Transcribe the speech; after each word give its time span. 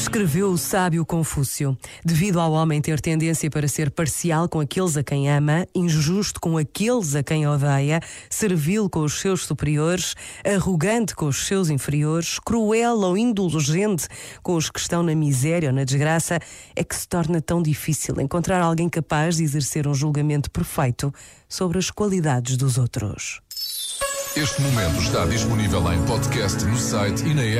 Escreveu 0.00 0.48
o 0.50 0.56
sábio 0.56 1.04
Confúcio: 1.04 1.76
Devido 2.02 2.40
ao 2.40 2.52
homem 2.52 2.80
ter 2.80 2.98
tendência 3.02 3.50
para 3.50 3.68
ser 3.68 3.90
parcial 3.90 4.48
com 4.48 4.58
aqueles 4.58 4.96
a 4.96 5.04
quem 5.04 5.30
ama, 5.30 5.66
injusto 5.74 6.40
com 6.40 6.56
aqueles 6.56 7.14
a 7.14 7.22
quem 7.22 7.46
odeia, 7.46 8.00
servil 8.30 8.88
com 8.88 9.00
os 9.00 9.20
seus 9.20 9.44
superiores, 9.44 10.14
arrogante 10.42 11.14
com 11.14 11.26
os 11.26 11.46
seus 11.46 11.68
inferiores, 11.68 12.38
cruel 12.38 12.98
ou 13.00 13.16
indulgente 13.16 14.08
com 14.42 14.54
os 14.54 14.70
que 14.70 14.80
estão 14.80 15.02
na 15.02 15.14
miséria 15.14 15.68
ou 15.68 15.74
na 15.74 15.84
desgraça, 15.84 16.38
é 16.74 16.82
que 16.82 16.96
se 16.96 17.06
torna 17.06 17.42
tão 17.42 17.62
difícil 17.62 18.18
encontrar 18.22 18.62
alguém 18.62 18.88
capaz 18.88 19.36
de 19.36 19.44
exercer 19.44 19.86
um 19.86 19.92
julgamento 19.92 20.50
perfeito 20.50 21.12
sobre 21.46 21.78
as 21.78 21.90
qualidades 21.90 22.56
dos 22.56 22.78
outros. 22.78 23.42
Este 24.36 24.62
momento 24.62 25.02
está 25.02 25.26
disponível 25.26 25.92
em 25.92 26.00
podcast 26.06 26.64
no 26.64 26.78
site 26.78 27.24
e 27.26 27.34
na 27.34 27.42
app. 27.42 27.58